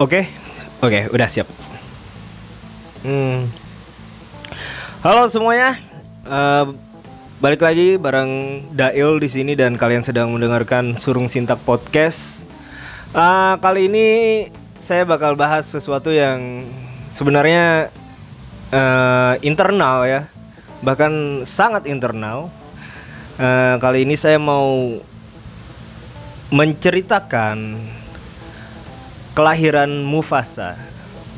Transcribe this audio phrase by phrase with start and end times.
[0.00, 0.24] Oke,
[0.80, 1.44] oke, udah siap.
[3.04, 3.44] Hmm.
[5.04, 5.76] Halo semuanya,
[6.24, 6.66] Eh,
[7.44, 12.48] balik lagi bareng Dail di sini dan kalian sedang mendengarkan Surung Sintak Podcast.
[13.12, 14.08] Ah, kali ini
[14.80, 16.64] saya bakal bahas sesuatu yang
[17.12, 17.92] sebenarnya
[18.72, 20.24] eh, internal ya,
[20.80, 22.48] bahkan sangat internal.
[23.36, 24.96] Eh, kali ini saya mau
[26.48, 27.76] menceritakan
[29.34, 30.74] kelahiran Mufasa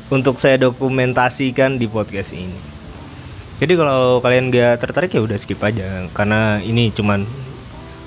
[0.09, 2.57] untuk saya dokumentasikan di podcast ini.
[3.61, 7.23] Jadi kalau kalian gak tertarik ya udah skip aja karena ini cuman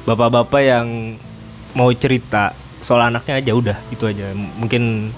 [0.05, 1.17] bapak-bapak yang
[1.73, 4.35] mau cerita soal anaknya aja udah itu aja.
[4.35, 5.11] Mungkin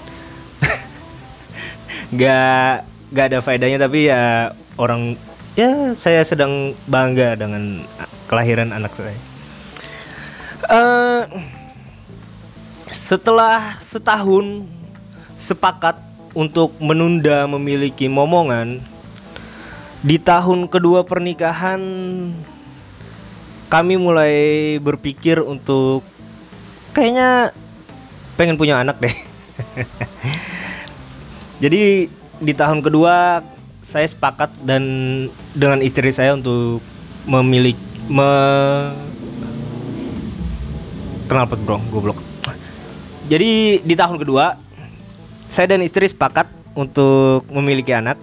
[2.19, 5.17] gak gak ada faedahnya tapi ya orang
[5.57, 7.83] ya saya sedang bangga dengan
[8.29, 9.17] kelahiran anak saya.
[10.69, 11.58] Eh
[12.89, 14.65] setelah setahun
[15.37, 15.93] sepakat
[16.33, 18.81] untuk menunda memiliki momongan
[20.01, 21.77] di tahun kedua pernikahan
[23.69, 24.33] kami mulai
[24.81, 26.01] berpikir untuk
[26.89, 27.53] kayaknya
[28.33, 29.13] pengen punya anak deh.
[31.63, 32.09] Jadi
[32.41, 33.45] di tahun kedua
[33.85, 34.81] saya sepakat dan
[35.53, 36.81] dengan istri saya untuk
[37.29, 37.77] memiliki
[38.09, 38.33] me
[41.29, 42.28] Kenapa bro, goblok.
[43.29, 44.57] Jadi di tahun kedua
[45.45, 48.17] saya dan istri sepakat untuk memiliki anak.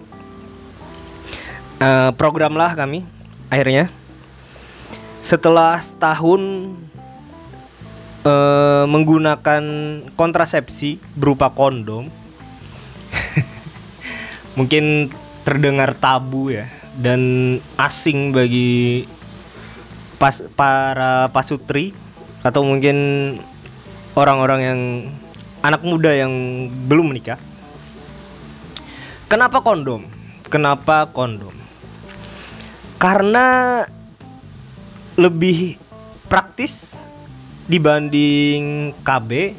[1.79, 3.07] Eh, program lah kami
[3.47, 3.87] akhirnya.
[5.23, 6.39] Setelah setahun
[8.27, 9.63] uh, menggunakan
[10.15, 12.07] kontrasepsi berupa kondom
[14.59, 15.11] mungkin
[15.43, 17.21] terdengar tabu ya dan
[17.75, 19.03] asing bagi
[20.23, 21.91] pas para pasutri
[22.47, 22.97] atau mungkin
[24.17, 24.81] orang-orang yang
[25.61, 26.33] anak muda yang
[26.89, 27.37] belum menikah.
[29.29, 30.09] Kenapa kondom?
[30.49, 31.53] Kenapa kondom?
[32.97, 33.85] Karena
[35.21, 35.77] lebih
[36.33, 37.05] praktis
[37.69, 39.53] dibanding KB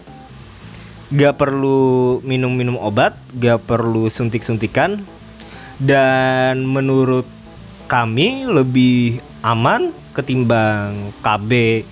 [1.13, 4.97] gak perlu minum-minum obat gak perlu suntik-suntikan.
[5.77, 7.29] Dan menurut
[7.85, 11.85] kami lebih aman ketimbang KB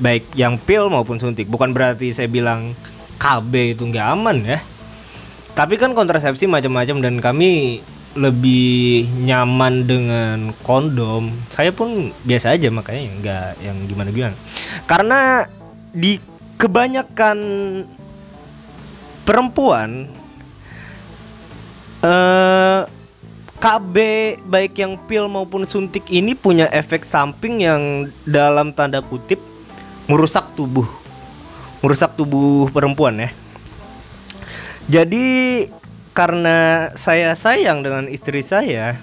[0.00, 1.50] baik yang pil maupun suntik.
[1.50, 2.72] Bukan berarti saya bilang
[3.20, 4.58] KB itu nggak aman ya.
[5.52, 7.82] Tapi kan kontrasepsi macam-macam dan kami
[8.16, 11.28] lebih nyaman dengan kondom.
[11.48, 14.36] Saya pun biasa aja makanya nggak yang gimana gimana.
[14.88, 15.20] Karena
[15.92, 16.16] di
[16.56, 17.38] kebanyakan
[19.28, 20.08] perempuan
[22.02, 22.82] eh
[23.62, 23.96] KB
[24.42, 29.38] baik yang pil maupun suntik ini punya efek samping yang dalam tanda kutip
[30.12, 30.84] merusak tubuh.
[31.80, 33.30] Merusak tubuh perempuan ya.
[34.92, 35.26] Jadi
[36.12, 39.00] karena saya sayang dengan istri saya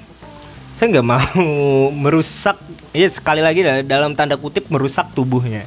[0.78, 1.50] saya nggak mau
[2.06, 2.62] merusak
[2.94, 5.66] ya sekali lagi dalam tanda kutip merusak tubuhnya.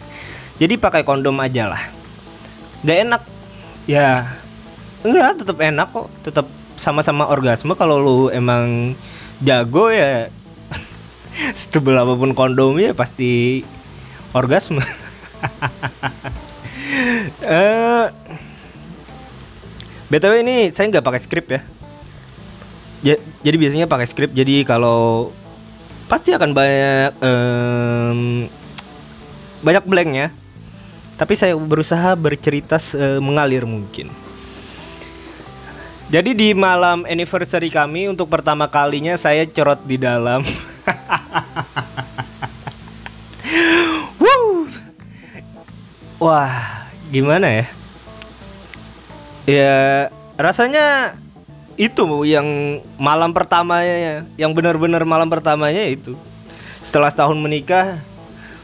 [0.63, 1.83] Jadi pakai kondom aja lah.
[2.87, 3.23] Nggak enak.
[3.91, 4.31] Ya
[5.03, 6.07] enggak tetap enak kok.
[6.23, 6.47] Tetap
[6.79, 7.75] sama-sama orgasme.
[7.75, 8.95] Kalau lu emang
[9.43, 10.31] jago ya
[11.59, 13.67] setebel apa pun kondomnya pasti
[14.33, 14.79] orgasme
[17.53, 18.07] eh
[20.13, 21.61] btw ini saya nggak pakai skrip ya.
[23.43, 25.35] Jadi biasanya pakai skrip jadi kalau
[26.07, 28.47] pasti akan banyak um,
[29.67, 30.29] banyak blank ya
[31.19, 32.83] tapi saya berusaha bercerita
[33.23, 34.11] mengalir mungkin.
[36.13, 40.45] Jadi di malam anniversary kami untuk pertama kalinya saya cerot di dalam
[46.23, 47.67] Wah, gimana ya?
[49.43, 49.75] ya
[50.39, 51.19] rasanya
[51.75, 56.15] itu yang malam pertamanya yang benar-benar malam pertamanya itu.
[56.79, 57.99] Setelah setahun menikah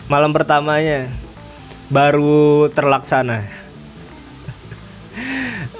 [0.07, 1.11] malam pertamanya
[1.91, 3.43] baru terlaksana.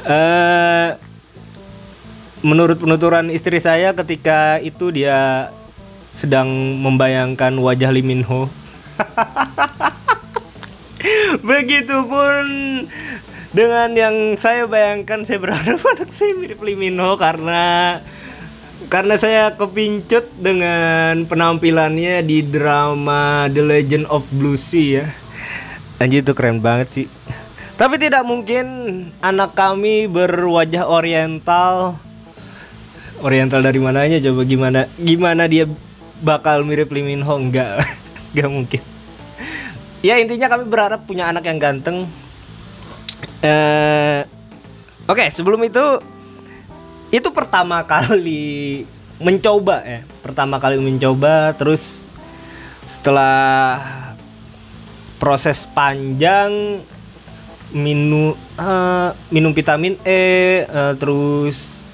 [0.03, 0.99] Uh,
[2.51, 5.47] menurut penuturan istri saya ketika itu dia
[6.11, 6.51] sedang
[6.83, 8.51] membayangkan wajah Liminho
[11.49, 12.45] begitupun
[13.53, 17.99] dengan yang saya bayangkan saya berharap anak saya mirip Limino karena
[18.89, 25.07] karena saya kepincut dengan penampilannya di drama The Legend of Blue Sea ya.
[25.99, 27.07] Anjir itu keren banget sih.
[27.75, 28.67] Tapi tidak mungkin
[29.19, 31.99] anak kami berwajah oriental.
[33.19, 35.67] Oriental dari mananya coba gimana gimana dia
[36.23, 37.83] bakal mirip Lee Min Ho enggak.
[38.31, 38.83] enggak mungkin.
[40.05, 42.07] Ya intinya kami berharap punya anak yang ganteng.
[43.43, 44.23] Eh
[45.09, 45.81] Oke, sebelum itu
[47.09, 48.85] itu pertama kali
[49.25, 50.05] mencoba ya.
[50.21, 52.13] Pertama kali mencoba terus
[52.85, 53.81] setelah
[55.17, 56.85] proses panjang
[57.73, 61.89] minum uh, minum vitamin E uh, terus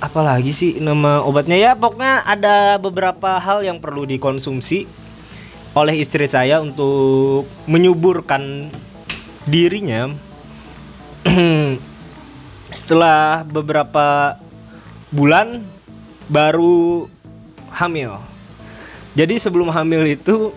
[0.00, 1.60] apalagi sih nama obatnya?
[1.60, 4.88] Ya pokoknya ada beberapa hal yang perlu dikonsumsi
[5.76, 8.72] oleh istri saya untuk menyuburkan
[9.44, 10.08] dirinya.
[12.72, 14.40] Setelah beberapa
[15.12, 15.60] bulan
[16.32, 17.06] baru
[17.76, 18.16] hamil.
[19.16, 20.52] Jadi sebelum hamil itu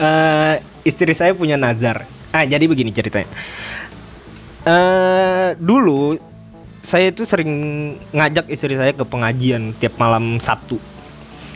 [0.00, 0.54] uh,
[0.84, 2.04] istri saya punya nazar.
[2.30, 3.28] Ah jadi begini ceritanya.
[4.64, 6.20] Uh, dulu
[6.80, 7.52] saya itu sering
[8.12, 10.80] ngajak istri saya ke pengajian tiap malam Sabtu.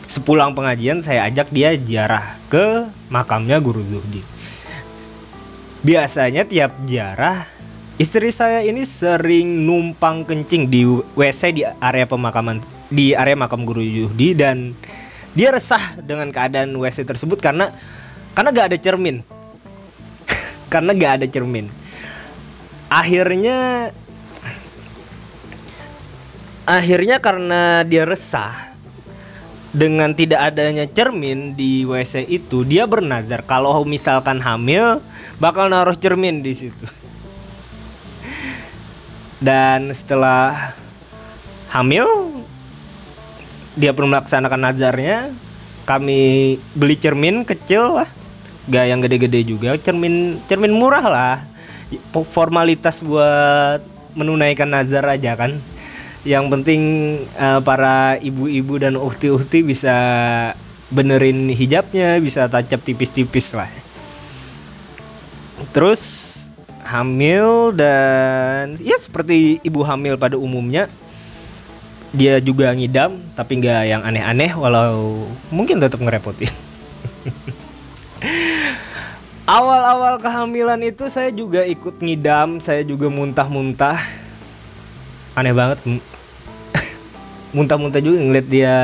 [0.05, 4.21] Sepulang pengajian saya ajak dia ziarah ke makamnya Guru Zuhdi.
[5.81, 7.41] Biasanya tiap ziarah
[7.97, 10.85] istri saya ini sering numpang kencing di
[11.17, 12.61] WC di area pemakaman
[12.93, 14.77] di area makam Guru Zuhdi dan
[15.33, 17.73] dia resah dengan keadaan WC tersebut karena
[18.37, 19.25] karena gak ada cermin.
[20.73, 21.65] karena gak ada cermin.
[22.93, 23.89] Akhirnya
[26.65, 28.64] akhirnya karena dia resah
[29.75, 33.43] dengan tidak adanya cermin di WC itu dia bernazar.
[33.43, 35.03] Kalau misalkan hamil
[35.43, 36.87] bakal naruh cermin di situ.
[39.43, 40.55] Dan setelah
[41.75, 42.07] hamil
[43.75, 45.27] dia pun melaksanakan nazarnya.
[45.85, 48.09] Kami beli cermin kecil lah.
[48.71, 49.75] Gak yang gede-gede juga.
[49.75, 51.37] Cermin cermin murah lah.
[52.31, 53.83] Formalitas buat
[54.15, 55.59] menunaikan nazar aja kan
[56.25, 56.81] yang penting
[57.37, 59.93] uh, para ibu-ibu dan uhti-uhti bisa
[60.89, 63.69] benerin hijabnya bisa tancap tipis-tipis lah.
[65.69, 66.01] Terus
[66.81, 70.89] hamil dan ya seperti ibu hamil pada umumnya
[72.13, 76.49] dia juga ngidam tapi nggak yang aneh-aneh walau mungkin tetap ngerepotin.
[79.45, 84.24] Awal-awal kehamilan itu saya juga ikut ngidam saya juga muntah-muntah
[85.35, 85.79] aneh banget.
[87.55, 88.75] Muntah-muntah juga ngeliat dia.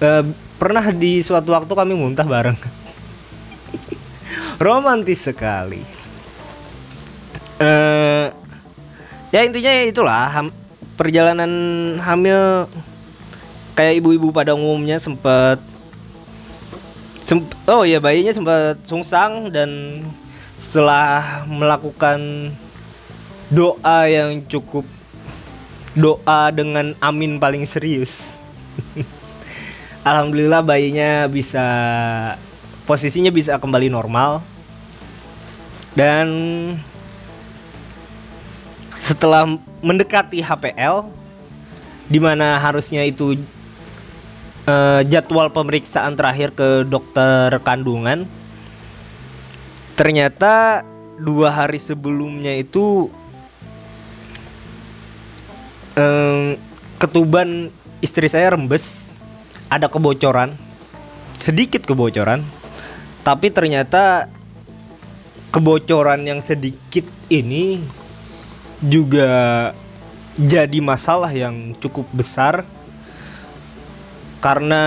[0.00, 0.24] Uh,
[0.58, 2.56] pernah di suatu waktu kami muntah bareng.
[4.64, 5.80] Romantis sekali.
[7.60, 8.32] Uh,
[9.30, 10.50] ya intinya ya itulah ham,
[10.98, 11.52] perjalanan
[12.02, 12.66] hamil
[13.78, 15.58] kayak ibu-ibu pada umumnya sempat
[17.24, 20.02] semp oh ya bayinya sempat sungsang dan
[20.60, 22.50] setelah melakukan
[23.54, 24.82] doa yang cukup
[25.94, 28.42] doa dengan amin paling serius.
[30.08, 31.64] Alhamdulillah bayinya bisa
[32.84, 34.42] posisinya bisa kembali normal.
[35.94, 36.26] Dan
[38.98, 39.46] setelah
[39.78, 41.06] mendekati HPL
[42.10, 43.38] di mana harusnya itu
[44.66, 48.26] uh, jadwal pemeriksaan terakhir ke dokter kandungan
[49.94, 50.82] ternyata
[51.20, 53.06] dua hari sebelumnya itu
[55.98, 56.58] um,
[56.98, 57.70] ketuban
[58.02, 59.16] istri saya rembes
[59.70, 60.52] ada kebocoran
[61.38, 62.42] sedikit kebocoran
[63.24, 64.28] tapi ternyata
[65.50, 67.80] kebocoran yang sedikit ini
[68.84, 69.72] juga
[70.34, 72.66] jadi masalah yang cukup besar
[74.44, 74.82] karena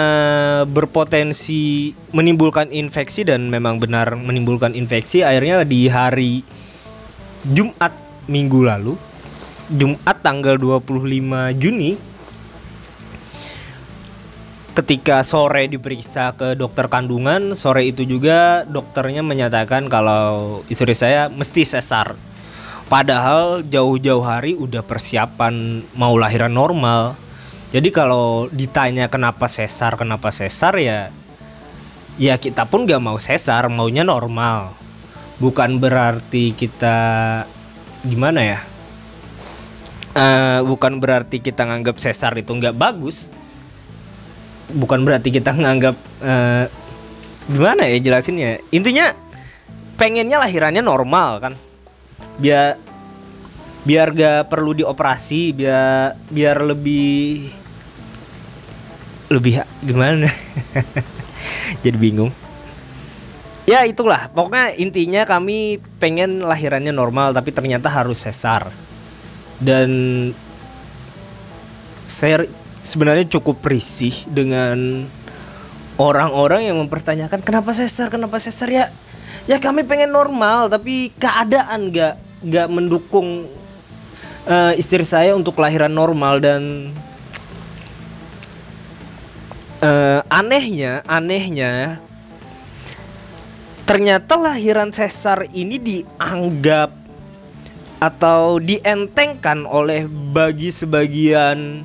[0.70, 6.46] berpotensi menimbulkan infeksi dan memang benar menimbulkan infeksi akhirnya di hari
[7.42, 7.90] Jumat
[8.30, 8.94] minggu lalu
[9.68, 12.00] Jumat tanggal 25 Juni
[14.72, 21.68] ketika sore diperiksa ke dokter kandungan sore itu juga dokternya menyatakan kalau istri saya mesti
[21.68, 22.16] sesar.
[22.88, 27.20] Padahal jauh-jauh hari udah persiapan mau lahiran normal.
[27.76, 31.12] Jadi kalau ditanya kenapa sesar kenapa sesar ya
[32.16, 34.72] ya kita pun gak mau sesar maunya normal.
[35.44, 36.96] Bukan berarti kita
[38.08, 38.77] gimana ya
[40.18, 43.30] uh, bukan berarti kita nganggap sesar itu nggak bagus.
[44.68, 45.96] Bukan berarti kita nganggap
[46.26, 46.66] uh,
[47.48, 48.60] gimana ya jelasinnya?
[48.74, 49.08] Intinya
[49.96, 51.54] pengennya lahirannya normal kan?
[52.42, 52.76] Biar
[53.88, 57.48] biar gak perlu dioperasi biar biar lebih
[59.32, 60.28] lebih gimana?
[61.84, 62.32] Jadi bingung.
[63.68, 64.32] Ya itulah.
[64.32, 68.68] Pokoknya intinya kami pengen lahirannya normal tapi ternyata harus sesar
[69.62, 69.90] dan
[72.08, 72.46] saya
[72.78, 75.06] sebenarnya cukup risih dengan
[75.98, 78.14] orang-orang yang mempertanyakan kenapa sesar?
[78.14, 78.70] Kenapa sesar?
[78.70, 78.86] Ya
[79.50, 83.48] ya kami pengen normal tapi keadaan gak gak mendukung
[84.46, 86.92] uh, istri saya untuk kelahiran normal dan
[89.82, 92.04] uh, anehnya anehnya
[93.88, 97.07] ternyata lahiran sesar ini dianggap
[97.98, 101.82] atau dientengkan oleh bagi sebagian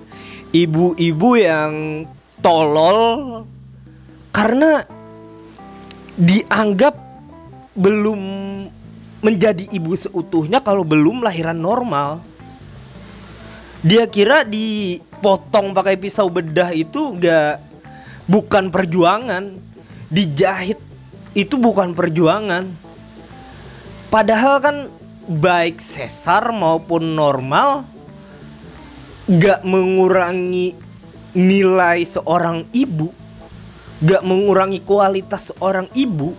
[0.53, 2.05] ibu-ibu yang
[2.45, 3.43] tolol
[4.33, 4.85] karena
[6.21, 6.93] dianggap
[7.73, 8.21] belum
[9.25, 12.21] menjadi ibu seutuhnya kalau belum lahiran normal.
[13.83, 17.59] Dia kira dipotong pakai pisau bedah itu gak
[18.31, 19.59] bukan perjuangan,
[20.13, 20.79] dijahit
[21.33, 22.69] itu bukan perjuangan.
[24.13, 24.77] Padahal kan
[25.29, 27.87] baik sesar maupun normal
[29.31, 30.75] gak mengurangi
[31.33, 33.09] nilai seorang ibu,
[34.03, 36.35] gak mengurangi kualitas seorang ibu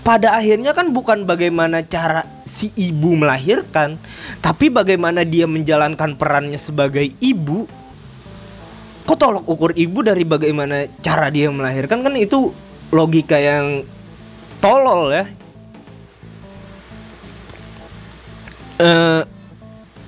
[0.00, 4.00] pada akhirnya kan bukan bagaimana cara si ibu melahirkan,
[4.40, 7.68] tapi bagaimana dia menjalankan perannya sebagai ibu.
[9.04, 12.50] Kok tolok ukur ibu dari bagaimana cara dia melahirkan kan itu
[12.90, 13.84] logika yang
[14.58, 15.28] tolol ya.
[18.80, 19.28] Uh,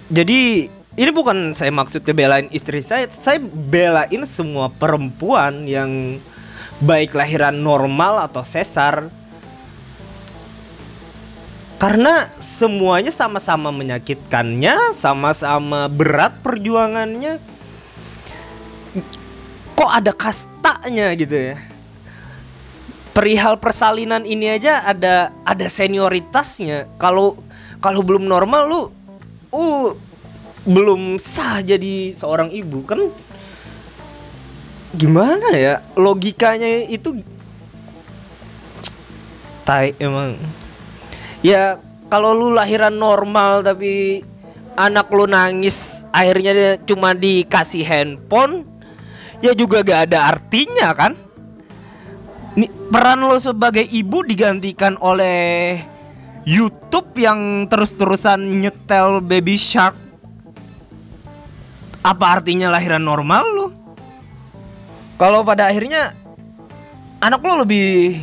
[0.09, 6.17] jadi ini bukan saya maksudnya belain istri saya, saya belain semua perempuan yang
[6.81, 9.13] baik lahiran normal atau sesar
[11.83, 17.43] karena semuanya sama-sama menyakitkannya, sama-sama berat perjuangannya.
[19.75, 21.57] Kok ada kastanya gitu ya?
[23.11, 26.87] Perihal persalinan ini aja ada ada senioritasnya.
[27.03, 27.35] Kalau
[27.83, 28.83] kalau belum normal lu
[29.51, 29.91] uh
[30.63, 33.03] belum sah jadi seorang ibu kan?
[34.95, 35.83] Gimana ya?
[35.99, 37.19] Logikanya itu
[39.67, 40.39] tai emang.
[41.43, 44.23] Ya kalau lu lahiran normal tapi
[44.79, 48.65] anak lu nangis akhirnya cuma dikasih handphone
[49.43, 51.13] ya juga gak ada artinya kan?
[52.53, 55.81] Nih, peran lo sebagai ibu digantikan oleh
[56.43, 59.95] YouTube yang terus-terusan nyetel baby shark
[62.03, 63.69] apa artinya lahiran normal lo
[65.23, 66.11] kalau pada akhirnya
[67.23, 68.19] anak lo lebih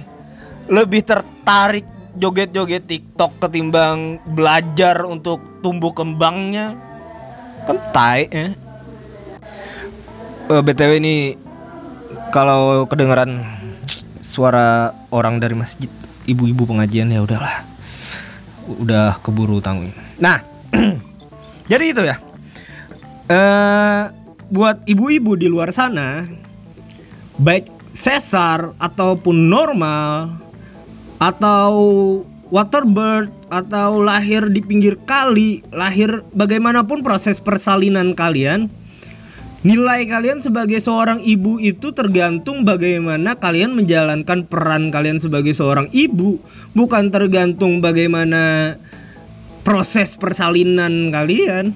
[0.67, 1.87] lebih tertarik
[2.19, 6.75] joget-joget TikTok ketimbang belajar untuk tumbuh kembangnya?
[7.63, 8.51] Kan tai ya.
[10.51, 11.15] Uh, eh, BTW ini
[12.35, 13.39] kalau kedengaran
[14.19, 15.89] suara orang dari masjid
[16.27, 17.65] ibu-ibu pengajian ya udahlah
[18.77, 19.89] udah keburu tanggung.
[20.21, 20.45] Nah
[21.71, 22.17] jadi itu ya.
[23.29, 24.09] Uh,
[24.49, 26.25] buat ibu-ibu di luar sana
[27.37, 30.33] baik sesar ataupun normal
[31.21, 31.71] atau
[32.49, 38.69] waterbird atau lahir di pinggir kali, lahir bagaimanapun proses persalinan kalian,
[39.61, 46.39] nilai kalian sebagai seorang ibu itu tergantung bagaimana kalian menjalankan peran kalian sebagai seorang ibu,
[46.71, 48.75] bukan tergantung bagaimana
[49.67, 51.75] proses persalinan kalian.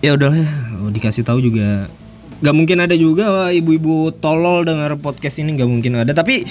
[0.00, 0.48] Ya udahlah,
[0.96, 1.92] dikasih tahu juga
[2.40, 6.16] Gak mungkin ada juga ibu-ibu tolol dengar podcast ini gak mungkin ada.
[6.16, 6.48] Tapi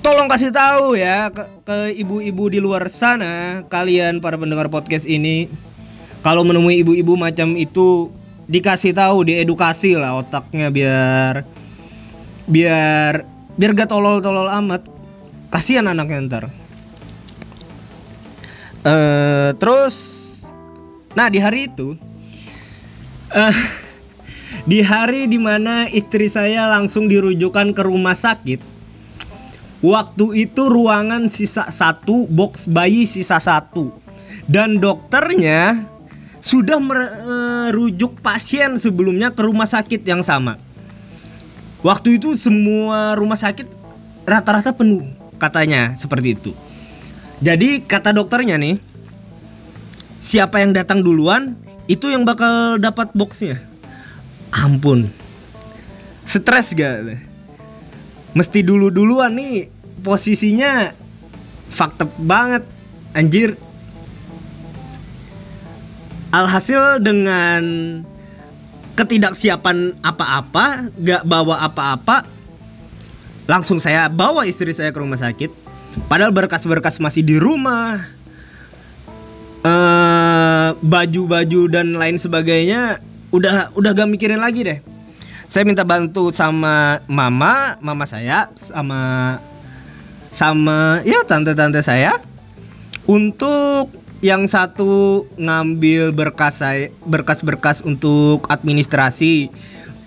[0.00, 5.52] tolong kasih tahu ya ke, ibu-ibu di luar sana, kalian para pendengar podcast ini,
[6.28, 8.12] kalau menemui ibu-ibu macam itu
[8.44, 11.40] dikasih tahu, diedukasi lah otaknya biar
[12.44, 13.24] biar
[13.56, 14.84] biar gak tolol-tolol amat.
[15.48, 16.44] Kasihan anaknya ntar.
[18.84, 19.96] Uh, terus,
[21.16, 21.96] nah di hari itu.
[23.32, 23.56] Uh,
[24.68, 28.60] di hari di mana istri saya langsung dirujukan ke rumah sakit,
[29.80, 33.96] waktu itu ruangan sisa satu, box bayi sisa satu,
[34.44, 35.96] dan dokternya
[36.38, 40.56] sudah merujuk pasien sebelumnya ke rumah sakit yang sama.
[41.82, 43.66] Waktu itu semua rumah sakit
[44.26, 45.06] rata-rata penuh,
[45.38, 46.50] katanya seperti itu.
[47.38, 48.82] Jadi kata dokternya nih,
[50.18, 51.54] siapa yang datang duluan
[51.86, 53.56] itu yang bakal dapat boxnya
[54.50, 55.06] ampun
[56.26, 57.16] stres gak
[58.34, 59.70] mesti dulu duluan nih
[60.02, 60.92] posisinya
[61.70, 62.66] fakta banget
[63.14, 63.56] anjir
[66.38, 67.62] alhasil dengan
[68.94, 72.22] ketidaksiapan apa-apa gak bawa apa-apa
[73.50, 75.50] langsung saya bawa istri saya ke rumah sakit.
[76.06, 77.96] Padahal berkas-berkas masih di rumah.
[79.58, 83.02] Eh, baju-baju uh, dan lain sebagainya
[83.34, 84.78] udah udah gak mikirin lagi deh.
[85.48, 89.34] Saya minta bantu sama mama mama saya sama
[90.28, 92.20] sama ya tante-tante saya
[93.08, 96.58] untuk yang satu ngambil berkas
[97.06, 99.50] berkas-berkas untuk administrasi.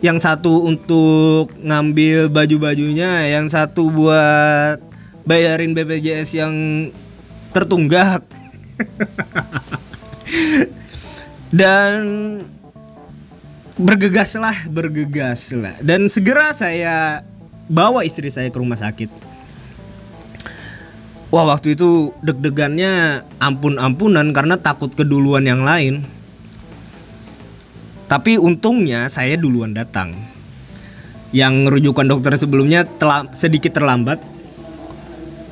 [0.01, 3.31] Yang satu untuk ngambil baju-bajunya.
[3.31, 4.83] Yang satu buat
[5.23, 6.55] bayarin BPJS yang
[7.55, 8.25] tertunggak.
[11.51, 11.99] Dan
[13.79, 15.79] bergegaslah bergegaslah.
[15.79, 17.23] Dan segera saya
[17.71, 19.30] bawa istri saya ke rumah sakit
[21.31, 26.03] wah waktu itu deg-degannya ampun-ampunan karena takut keduluan yang lain.
[28.11, 30.11] Tapi untungnya saya duluan datang.
[31.31, 34.19] Yang rujukan dokter sebelumnya telah sedikit terlambat.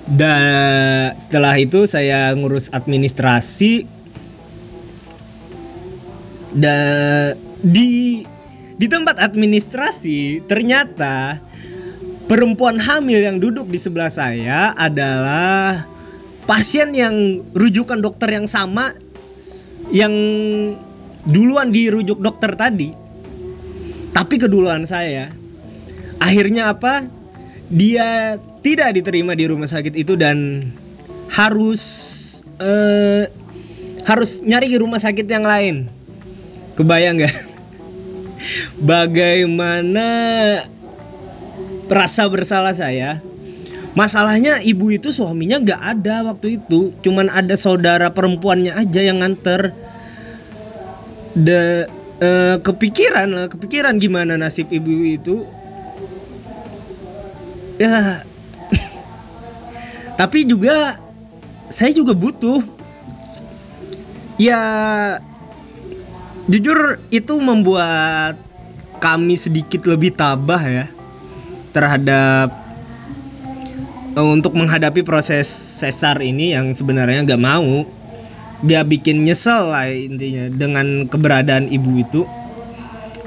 [0.04, 3.88] Dan setelah itu saya ngurus administrasi.
[6.52, 8.24] Dan di
[8.76, 11.40] di tempat administrasi ternyata
[12.30, 15.90] perempuan hamil yang duduk di sebelah saya adalah
[16.46, 18.94] pasien yang rujukan dokter yang sama
[19.90, 20.14] yang
[21.26, 23.10] duluan dirujuk dokter tadi
[24.20, 25.32] tapi keduluan saya.
[26.20, 27.08] Akhirnya apa?
[27.72, 30.68] Dia tidak diterima di rumah sakit itu dan
[31.32, 31.84] harus
[32.60, 33.32] eh,
[34.04, 35.88] harus nyari rumah sakit yang lain.
[36.76, 37.32] Kebayang nggak?
[38.92, 40.08] Bagaimana
[41.90, 43.20] rasa bersalah saya.
[43.98, 46.94] Masalahnya ibu itu suaminya nggak ada waktu itu.
[47.02, 49.74] Cuman ada saudara perempuannya aja yang nganter.
[51.34, 51.90] De
[52.22, 55.44] uh, kepikiran lah kepikiran gimana nasib ibu itu.
[57.82, 58.22] Ya.
[60.20, 61.02] Tapi juga
[61.68, 62.62] saya juga butuh.
[64.40, 64.62] Ya
[66.48, 68.40] jujur itu membuat
[69.04, 70.86] kami sedikit lebih tabah ya
[71.72, 72.54] terhadap
[74.18, 77.86] uh, untuk menghadapi proses sesar ini yang sebenarnya gak mau
[78.60, 82.22] gak bikin nyesel lah intinya dengan keberadaan ibu itu.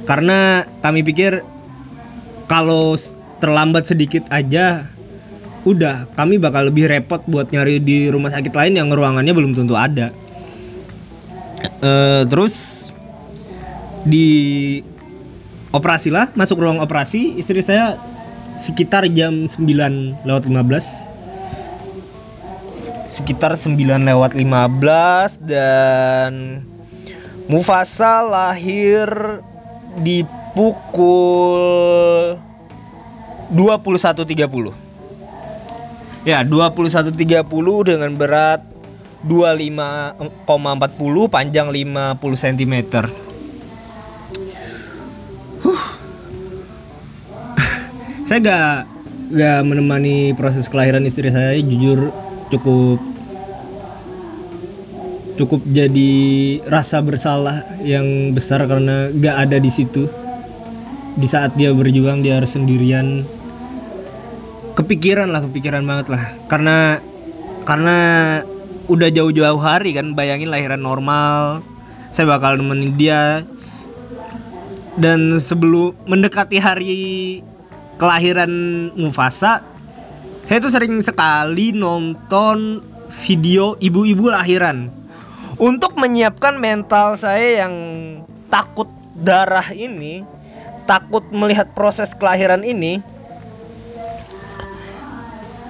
[0.04, 1.40] Karena kami pikir
[2.50, 2.98] kalau
[3.40, 4.84] terlambat sedikit aja
[5.62, 9.78] udah kami bakal lebih repot buat nyari di rumah sakit lain yang ruangannya belum tentu
[9.78, 10.10] ada.
[11.82, 12.90] Uh, terus
[14.02, 14.82] di
[15.70, 17.94] operasi lah masuk ruang operasi istri saya
[18.56, 21.22] sekitar jam 9 lewat 15
[23.12, 26.64] sekitar 9 lewat 15 dan
[27.50, 29.08] Mufasa lahir
[30.00, 30.24] di
[30.56, 32.40] pukul
[33.52, 37.12] 21.30 ya 21.30
[37.84, 38.64] dengan berat
[39.28, 43.04] 25,40 panjang 50 cm
[48.32, 48.76] saya gak
[49.36, 52.08] gak menemani proses kelahiran istri saya jujur
[52.48, 52.96] cukup
[55.36, 56.16] cukup jadi
[56.64, 60.08] rasa bersalah yang besar karena gak ada di situ.
[61.12, 63.20] Di saat dia berjuang dia harus sendirian.
[64.80, 66.24] Kepikiran lah kepikiran banget lah.
[66.48, 67.04] Karena
[67.68, 67.98] karena
[68.88, 71.60] udah jauh-jauh hari kan bayangin lahiran normal
[72.08, 73.44] saya bakal nemenin dia.
[74.96, 76.96] Dan sebelum mendekati hari
[78.00, 78.50] kelahiran
[78.96, 79.72] Mufasa
[80.42, 82.82] saya tuh sering sekali nonton
[83.22, 84.90] video ibu-ibu lahiran.
[85.62, 87.74] Untuk menyiapkan mental saya yang
[88.50, 90.26] takut darah ini
[90.82, 92.98] takut melihat proses kelahiran ini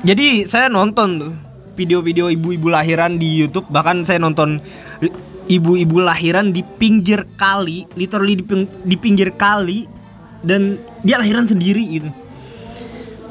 [0.03, 1.33] jadi saya nonton tuh
[1.79, 3.71] video-video ibu-ibu lahiran di YouTube.
[3.71, 4.59] Bahkan saya nonton
[5.47, 9.87] ibu-ibu lahiran di pinggir kali literally di, ping di pinggir kali
[10.43, 12.11] dan dia lahiran sendiri gitu.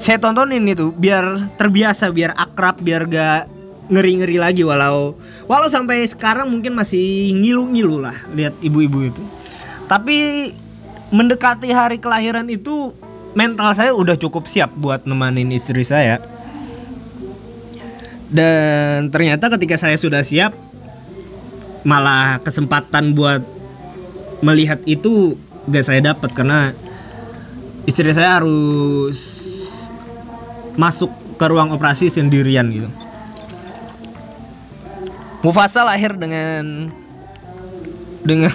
[0.01, 3.45] Saya tontonin itu biar terbiasa biar akrab biar gak
[3.91, 5.13] ngeri-ngeri lagi walau
[5.45, 9.23] walau sampai sekarang mungkin masih ngilu-ngilu lah lihat ibu-ibu itu.
[9.85, 10.49] Tapi
[11.11, 12.95] mendekati hari kelahiran itu
[13.35, 16.17] mental saya udah cukup siap buat nemanin istri saya.
[18.31, 20.55] Dan ternyata ketika saya sudah siap
[21.83, 23.43] malah kesempatan buat
[24.39, 25.35] melihat itu
[25.69, 26.73] gak saya dapat karena
[27.85, 29.19] istri saya harus
[30.77, 32.89] masuk ke ruang operasi sendirian gitu.
[35.41, 36.93] Mufasa lahir dengan
[38.21, 38.53] dengan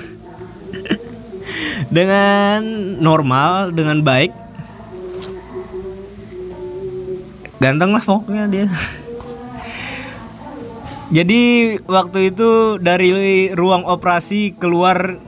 [1.96, 2.60] dengan
[3.02, 4.30] normal, dengan baik.
[7.58, 8.66] Ganteng lah pokoknya dia.
[11.16, 13.10] Jadi waktu itu dari
[13.54, 15.18] ruang operasi keluar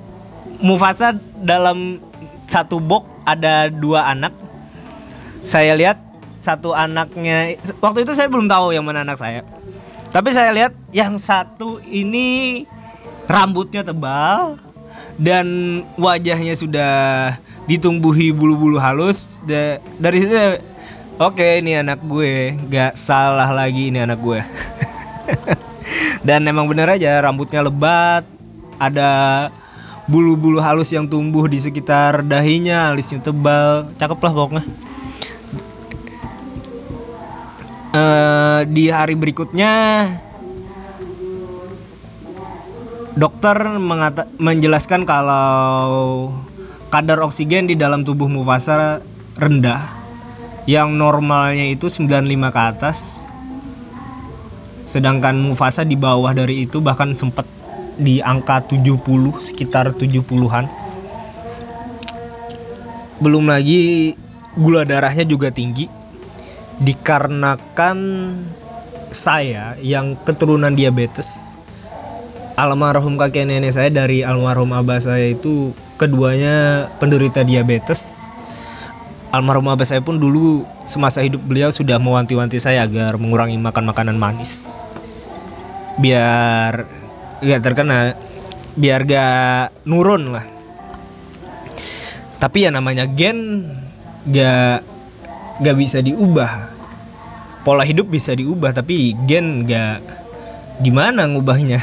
[0.59, 2.03] Mufasa dalam
[2.51, 4.33] satu box ada dua anak.
[5.45, 6.01] Saya lihat
[6.39, 9.45] satu anaknya waktu itu saya belum tahu yang mana anak saya.
[10.09, 12.65] Tapi saya lihat yang satu ini
[13.29, 14.57] rambutnya tebal
[15.21, 15.47] dan
[16.01, 16.95] wajahnya sudah
[17.69, 19.45] ditumbuhi bulu-bulu halus.
[19.45, 20.33] Da dari situ
[21.21, 24.41] oke ini anak gue, gak salah lagi ini anak gue.
[26.27, 28.25] dan emang bener aja rambutnya lebat,
[28.81, 29.11] ada
[30.09, 34.65] bulu-bulu halus yang tumbuh di sekitar dahinya, alisnya tebal, cakep lah pokoknya.
[37.89, 40.05] Uh, di hari berikutnya
[43.17, 46.31] dokter mengata menjelaskan kalau
[46.89, 49.05] kadar oksigen di dalam tubuh Mufasa
[49.37, 50.01] rendah.
[50.69, 52.99] Yang normalnya itu 95 ke atas
[54.85, 57.45] sedangkan Mufasa di bawah dari itu bahkan sempat
[57.99, 59.03] di angka 70
[59.43, 60.65] sekitar 70-an
[63.19, 64.15] belum lagi
[64.55, 65.91] gula darahnya juga tinggi.
[66.79, 67.99] Dikarenakan
[69.11, 71.59] saya yang keturunan diabetes
[72.59, 78.27] almarhum kakek nenek saya dari almarhum abah saya itu keduanya penderita diabetes.
[79.31, 84.19] Almarhum abah saya pun dulu semasa hidup beliau sudah mewanti-wanti saya agar mengurangi makan makanan
[84.19, 84.83] manis.
[86.03, 86.83] Biar
[87.43, 88.15] gak terkena
[88.79, 90.47] biar gak nurun lah.
[92.39, 93.67] Tapi ya namanya gen
[94.31, 94.83] gak
[95.63, 96.71] gak bisa diubah.
[97.67, 100.03] Pola hidup bisa diubah tapi gen gak
[100.83, 101.83] gimana ngubahnya.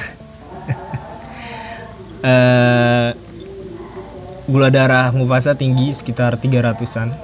[2.25, 3.11] Uh,
[4.51, 7.09] gula darah Mufasa tinggi sekitar 300-an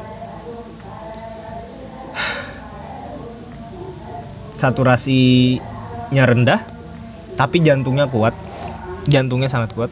[4.61, 6.70] saturasinya rendah
[7.41, 8.37] tapi jantungnya kuat
[9.09, 9.89] jantungnya sangat kuat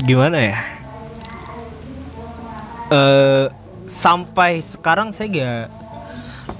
[0.00, 0.56] gimana ya
[2.88, 3.52] uh,
[3.84, 5.64] sampai sekarang saya gak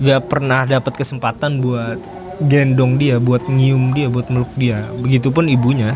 [0.04, 1.96] gak pernah dapat kesempatan buat
[2.40, 4.80] gendong dia, buat nyium dia, buat meluk dia.
[4.96, 5.92] Begitupun ibunya.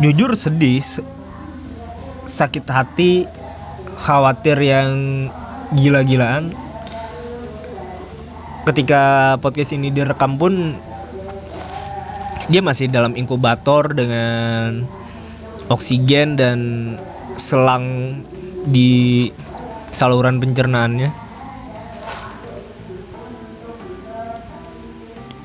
[0.00, 0.80] Jujur sedih,
[2.24, 3.28] sakit hati,
[4.00, 5.28] khawatir yang
[5.76, 6.48] gila-gilaan.
[8.60, 10.76] Ketika podcast ini direkam pun
[12.50, 14.82] dia masih dalam inkubator dengan
[15.70, 16.58] oksigen dan
[17.38, 18.18] selang
[18.66, 19.30] di
[19.94, 21.10] saluran pencernaannya.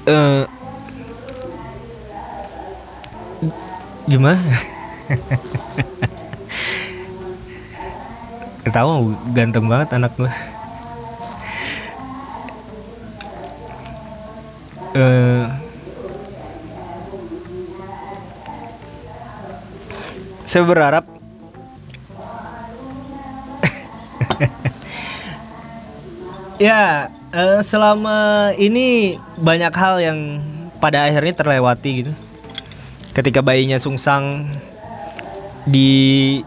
[0.06, 0.46] Uh,
[4.10, 4.42] gimana?
[8.76, 10.55] Tahu ganteng banget anak gue.
[14.96, 15.52] Uh,
[20.48, 21.04] saya berharap
[26.64, 30.40] ya uh, selama ini banyak hal yang
[30.80, 32.16] pada akhirnya terlewati gitu.
[33.12, 34.48] Ketika bayinya sungsang
[35.68, 36.40] di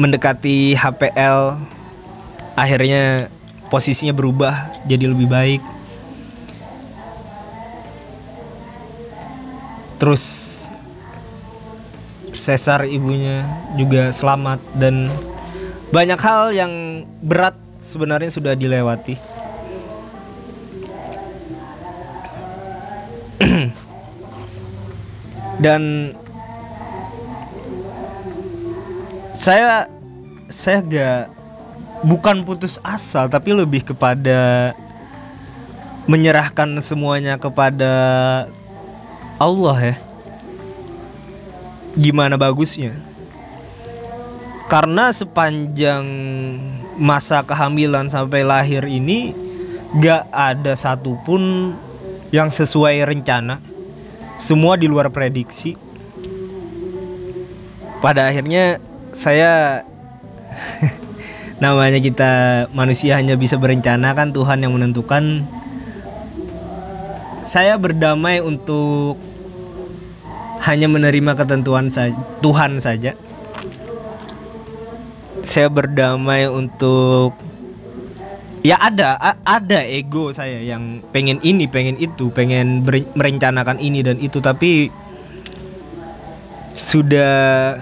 [0.00, 1.60] mendekati HPL
[2.56, 3.28] akhirnya
[3.68, 5.71] posisinya berubah jadi lebih baik
[10.02, 10.66] terus
[12.34, 13.46] sesar ibunya
[13.78, 15.06] juga selamat dan
[15.94, 19.14] banyak hal yang berat sebenarnya sudah dilewati.
[25.62, 26.10] dan
[29.38, 29.86] saya
[30.50, 31.30] saya gak
[32.02, 34.74] bukan putus asa tapi lebih kepada
[36.10, 37.94] menyerahkan semuanya kepada
[39.42, 39.96] Allah ya.
[41.98, 42.94] Gimana bagusnya?
[44.70, 46.06] Karena sepanjang
[46.96, 49.36] masa kehamilan sampai lahir ini
[50.00, 51.74] gak ada satupun
[52.32, 53.60] yang sesuai rencana.
[54.40, 55.76] Semua di luar prediksi.
[58.00, 58.80] Pada akhirnya
[59.12, 59.84] saya
[61.62, 62.32] namanya kita
[62.72, 65.44] manusia hanya bisa berencana kan Tuhan yang menentukan.
[67.44, 69.20] Saya berdamai untuk
[70.62, 73.18] hanya menerima ketentuan sa Tuhan saja.
[75.42, 77.34] Saya berdamai untuk
[78.62, 82.86] ya ada ada ego saya yang pengen ini, pengen itu, pengen
[83.18, 84.86] merencanakan ini dan itu tapi
[86.72, 87.74] sudah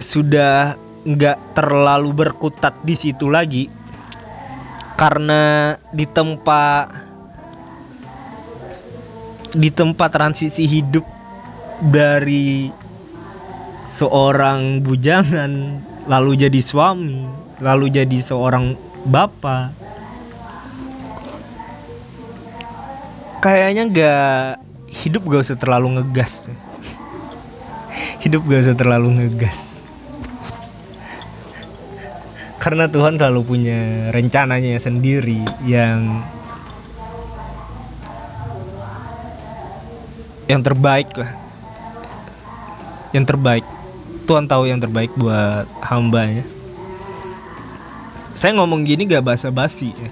[0.00, 3.68] sudah nggak terlalu berkutat di situ lagi
[4.96, 7.09] karena di tempat
[9.54, 11.02] di tempat transisi hidup
[11.82, 12.70] dari
[13.82, 17.26] seorang bujangan lalu jadi suami,
[17.58, 19.74] lalu jadi seorang bapak.
[23.40, 24.50] Kayaknya gak
[24.90, 26.52] hidup gak usah terlalu ngegas.
[28.20, 29.88] hidup gak usah terlalu ngegas.
[32.60, 36.20] Karena Tuhan selalu punya rencananya sendiri yang
[40.50, 41.30] yang terbaik lah.
[43.14, 43.66] Yang terbaik.
[44.26, 46.42] Tuhan tahu yang terbaik buat hambanya.
[48.34, 50.10] Saya ngomong gini gak basa-basi ya.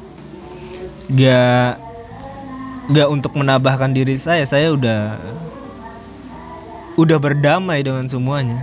[1.10, 1.72] Gak
[2.94, 5.18] gak untuk menambahkan diri saya saya udah
[6.98, 8.58] udah berdamai dengan semuanya.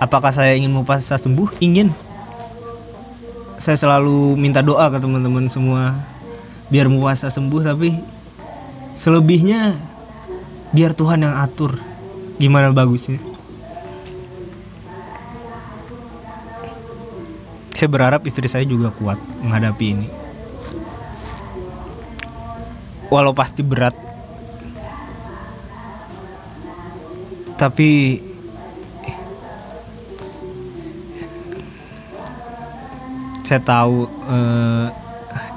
[0.00, 1.60] Apakah saya ingin mupasa sembuh?
[1.62, 1.92] Ingin.
[3.60, 6.11] Saya selalu minta doa ke teman-teman semua
[6.72, 7.92] biar puasa sembuh tapi
[8.96, 9.76] selebihnya
[10.72, 11.76] biar Tuhan yang atur.
[12.40, 13.20] Gimana bagusnya?
[17.76, 20.08] Saya berharap istri saya juga kuat menghadapi ini.
[23.12, 23.92] Walau pasti berat.
[27.60, 28.18] Tapi
[33.44, 34.88] saya tahu uh,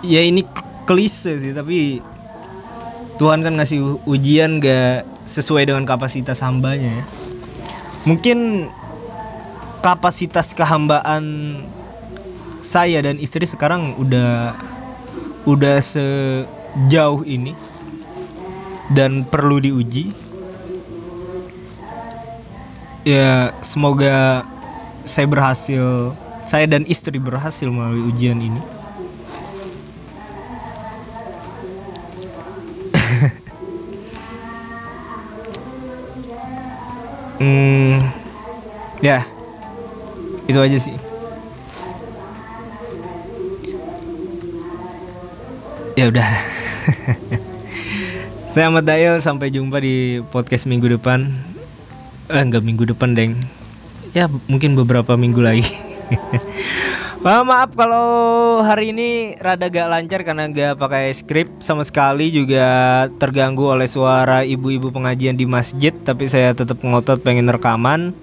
[0.03, 0.43] ya ini
[0.85, 1.99] klise sih tapi
[3.15, 7.03] Tuhan kan ngasih ujian gak sesuai dengan kapasitas hambanya ya.
[8.05, 8.69] Mungkin
[9.81, 11.57] kapasitas kehambaan
[12.59, 14.53] saya dan istri sekarang udah
[15.47, 17.55] udah sejauh ini
[18.91, 20.11] dan perlu diuji.
[23.07, 24.43] Ya semoga
[25.05, 26.13] saya berhasil
[26.45, 28.74] saya dan istri berhasil melalui ujian ini
[37.45, 37.95] hmm,
[39.05, 39.21] ya.
[40.49, 40.97] Itu aja sih.
[45.95, 46.25] Ya udah.
[48.51, 51.29] Saya Ahmad Dayel sampai jumpa di podcast minggu depan.
[52.29, 53.37] Eh enggak minggu depan deng.
[54.13, 55.65] Ya mungkin beberapa minggu lagi
[57.25, 62.61] Wah, maaf kalau hari ini rada gak lancar karena gak pakai skrip sama sekali juga
[63.17, 68.13] terganggu oleh suara ibu-ibu pengajian di masjid tapi saya tetap ngotot pengen rekaman.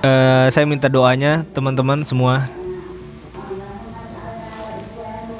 [0.00, 2.48] Uh, saya minta doanya teman-teman semua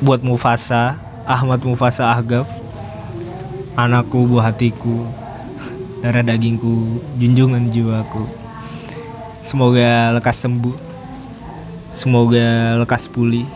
[0.04, 2.44] buat Mufasa, Ahmad Mufasa Ahgab,
[3.72, 5.00] anakku buah hatiku,
[6.04, 8.28] darah dagingku, junjungan jiwaku.
[9.40, 10.87] Semoga lekas sembuh
[11.88, 13.48] Semoga lekas pulih.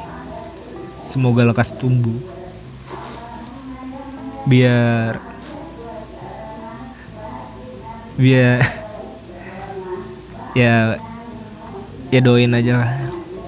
[0.85, 2.16] Semoga lekas tumbuh.
[4.49, 5.21] Biar
[8.16, 8.61] biar
[10.61, 11.01] ya
[12.12, 12.92] ya doain aja lah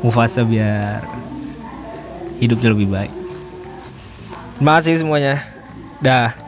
[0.01, 1.01] Mufasa biar
[2.45, 3.13] hidupnya lebih baik.
[4.61, 5.41] Terima kasih semuanya.
[6.05, 6.44] Dah.